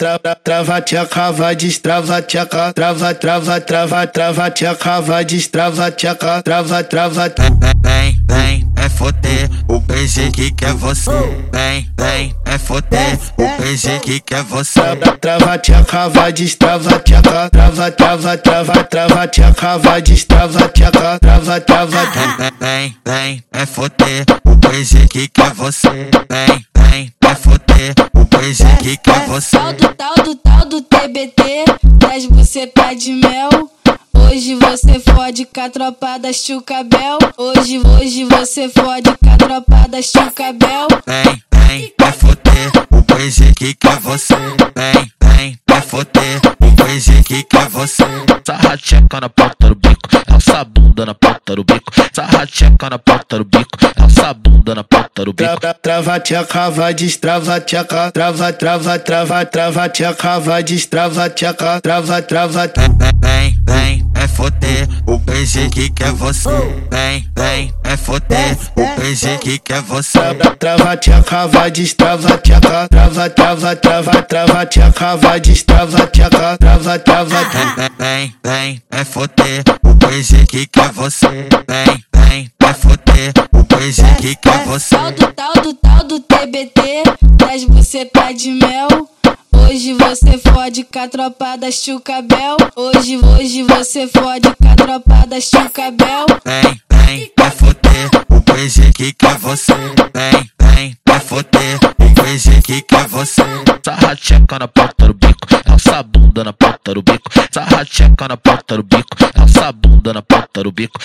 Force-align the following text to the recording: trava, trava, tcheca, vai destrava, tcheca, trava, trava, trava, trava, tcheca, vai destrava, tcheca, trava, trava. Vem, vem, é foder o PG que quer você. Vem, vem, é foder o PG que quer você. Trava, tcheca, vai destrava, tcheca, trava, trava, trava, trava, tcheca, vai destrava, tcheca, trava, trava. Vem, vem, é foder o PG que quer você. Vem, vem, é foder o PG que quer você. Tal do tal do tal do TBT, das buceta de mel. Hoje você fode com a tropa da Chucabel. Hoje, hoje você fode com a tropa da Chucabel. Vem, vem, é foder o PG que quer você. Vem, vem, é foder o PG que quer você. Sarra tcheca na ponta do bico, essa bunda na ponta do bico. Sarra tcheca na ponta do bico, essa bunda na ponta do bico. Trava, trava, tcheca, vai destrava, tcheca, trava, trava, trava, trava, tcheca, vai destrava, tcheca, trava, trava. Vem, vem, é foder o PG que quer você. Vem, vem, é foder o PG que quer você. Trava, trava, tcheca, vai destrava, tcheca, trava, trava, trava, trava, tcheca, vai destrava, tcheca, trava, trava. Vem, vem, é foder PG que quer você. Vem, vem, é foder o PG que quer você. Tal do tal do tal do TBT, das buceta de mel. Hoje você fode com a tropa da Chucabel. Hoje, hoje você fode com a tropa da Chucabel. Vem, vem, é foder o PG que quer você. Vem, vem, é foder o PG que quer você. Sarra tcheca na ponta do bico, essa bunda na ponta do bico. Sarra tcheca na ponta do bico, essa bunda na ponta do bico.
trava, 0.00 0.34
trava, 0.42 0.80
tcheca, 0.80 1.30
vai 1.30 1.54
destrava, 1.54 2.22
tcheca, 2.22 2.72
trava, 2.72 3.14
trava, 3.14 3.60
trava, 3.60 4.06
trava, 4.06 4.50
tcheca, 4.50 5.00
vai 5.02 5.24
destrava, 5.26 5.90
tcheca, 5.90 6.42
trava, 6.42 6.82
trava. 6.82 7.30
Vem, 7.82 8.18
vem, 8.26 8.72
é 8.76 8.88
foder 8.88 9.50
o 9.68 9.78
PG 9.82 10.30
que 10.30 10.52
quer 10.52 10.72
você. 10.72 11.10
Vem, 11.52 11.86
vem, 11.98 12.34
é 12.46 12.56
foder 12.56 13.18
o 13.36 13.62
PG 13.62 13.98
que 14.00 14.20
quer 14.20 14.42
você. 14.44 14.80
Trava, 15.20 15.58
tcheca, 15.58 16.08
vai 16.08 16.32
destrava, 16.32 16.98
tcheca, 17.00 17.50
trava, 17.50 17.90
trava, 17.90 18.38
trava, 18.38 18.84
trava, 18.84 19.28
tcheca, 19.28 19.76
vai 19.76 20.00
destrava, 20.00 20.66
tcheca, 20.70 21.18
trava, 21.18 21.60
trava. 21.60 22.06
Vem, 22.58 22.96
vem, 23.06 23.44
é 23.52 23.66
foder 23.66 24.24
o 24.46 24.56
PG 24.56 25.08
que 25.08 25.28
quer 25.28 25.52
você. 25.52 26.08
Vem, 26.30 26.64
vem, 26.74 27.12
é 27.22 27.34
foder 27.34 27.94
o 28.50 28.52
PG 28.52 28.64
que 28.82 28.96
quer 28.96 29.26
você. 29.26 29.56
Tal 29.56 29.72
do 29.72 29.94
tal 29.94 30.14
do 30.24 30.34
tal 30.34 30.64
do 30.66 30.82
TBT, 30.82 31.64
das 31.98 32.26
buceta 32.26 32.94
de 32.96 33.12
mel. 33.12 33.70
Hoje 34.12 34.56
você 34.56 34.98
fode 34.98 35.46
com 35.46 35.60
a 35.60 35.70
tropa 35.70 36.18
da 36.18 36.32
Chucabel. 36.32 37.18
Hoje, 37.36 37.78
hoje 37.78 38.24
você 38.24 38.68
fode 38.68 39.10
com 39.22 39.30
a 39.30 39.36
tropa 39.36 39.88
da 39.88 40.02
Chucabel. 40.02 40.88
Vem, 41.06 41.42
vem, 41.54 41.94
é 42.00 42.12
foder 42.12 42.72
o 42.90 43.02
PG 43.02 43.54
que 43.56 43.74
quer 43.74 43.98
você. 44.00 44.34
Vem, 44.34 45.12
vem, 45.22 45.58
é 45.68 45.80
foder 45.80 46.40
o 46.60 46.72
PG 46.76 47.22
que 47.22 47.44
quer 47.44 47.68
você. 47.68 48.04
Sarra 48.44 48.76
tcheca 48.76 49.20
na 49.20 49.28
ponta 49.28 49.68
do 49.68 49.74
bico, 49.76 49.99
essa 50.40 50.64
bunda 50.64 51.04
na 51.04 51.14
ponta 51.14 51.54
do 51.54 51.62
bico. 51.62 51.92
Sarra 52.12 52.46
tcheca 52.46 52.88
na 52.90 52.98
ponta 52.98 53.36
do 53.36 53.44
bico, 53.44 53.78
essa 53.96 54.32
bunda 54.32 54.74
na 54.74 54.82
ponta 54.82 55.24
do 55.24 55.32
bico. 55.34 55.60
Trava, 55.60 55.74
trava, 55.74 56.18
tcheca, 56.18 56.70
vai 56.70 56.94
destrava, 56.94 57.60
tcheca, 57.60 58.10
trava, 58.10 58.52
trava, 58.52 58.98
trava, 58.98 59.44
trava, 59.44 59.88
tcheca, 59.88 60.40
vai 60.40 60.62
destrava, 60.62 61.28
tcheca, 61.28 61.80
trava, 61.82 62.22
trava. 62.22 62.70
Vem, 63.20 63.60
vem, 63.66 64.10
é 64.14 64.26
foder 64.26 64.88
o 65.06 65.18
PG 65.20 65.68
que 65.68 65.90
quer 65.90 66.12
você. 66.12 66.48
Vem, 66.90 67.28
vem, 67.36 67.74
é 67.84 67.96
foder 67.98 68.56
o 68.76 69.00
PG 69.00 69.38
que 69.38 69.58
quer 69.58 69.82
você. 69.82 70.18
Trava, 70.18 70.56
trava, 70.56 70.96
tcheca, 70.96 71.46
vai 71.48 71.70
destrava, 71.70 72.38
tcheca, 72.38 72.88
trava, 72.88 73.30
trava, 73.30 73.76
trava, 73.76 74.22
trava, 74.22 74.66
tcheca, 74.66 75.16
vai 75.16 75.38
destrava, 75.38 76.06
tcheca, 76.06 76.56
trava, 76.56 76.98
trava. 76.98 77.36
Vem, 77.98 78.34
vem, 78.42 78.82
é 78.90 79.04
foder 79.04 79.62
PG 80.00 80.46
que 80.46 80.66
quer 80.66 80.90
você. 80.92 81.48
Vem, 81.68 82.04
vem, 82.14 82.50
é 82.62 82.72
foder 82.72 83.32
o 83.52 83.64
PG 83.64 84.02
que 84.20 84.34
quer 84.36 84.64
você. 84.64 84.96
Tal 84.96 85.12
do 85.12 85.26
tal 85.32 85.52
do 85.62 85.74
tal 85.74 86.04
do 86.04 86.20
TBT, 86.20 87.02
das 87.36 87.64
buceta 87.64 88.32
de 88.32 88.50
mel. 88.52 88.88
Hoje 89.52 89.92
você 89.94 90.38
fode 90.38 90.84
com 90.84 90.98
a 90.98 91.06
tropa 91.06 91.56
da 91.56 91.70
Chucabel. 91.70 92.56
Hoje, 92.74 93.18
hoje 93.18 93.62
você 93.62 94.08
fode 94.08 94.48
com 94.56 94.68
a 94.68 94.74
tropa 94.74 95.26
da 95.28 95.40
Chucabel. 95.40 96.26
Vem, 96.44 96.80
vem, 96.92 97.32
é 97.38 97.50
foder 97.50 98.10
o 98.30 98.40
PG 98.40 98.92
que 98.94 99.12
quer 99.12 99.36
você. 99.38 99.74
Vem, 99.74 100.50
vem, 100.60 100.96
é 101.08 101.20
foder 101.20 101.78
o 101.98 102.14
PG 102.14 102.62
que 102.62 102.82
quer 102.82 103.06
você. 103.06 103.42
Sarra 103.84 104.16
tcheca 104.16 104.58
na 104.58 104.66
ponta 104.66 105.06
do 105.06 105.14
bico, 105.14 105.46
essa 106.00 106.02
bunda 106.02 106.44
na 106.44 106.52
ponta 106.52 106.94
do 106.94 107.02
bico. 107.02 107.30
Sarra 107.50 107.84
tcheca 107.84 108.28
na 108.28 108.36
ponta 108.36 108.76
do 108.76 108.82
bico, 108.82 109.16
essa 109.34 109.70
bunda 109.72 110.12
na 110.14 110.22
ponta 110.22 110.62
do 110.62 110.72
bico. 110.72 110.98